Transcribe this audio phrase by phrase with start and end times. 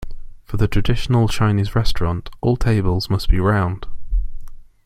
[0.45, 3.85] For the traditional Chinese Restaurant, all tables must be round.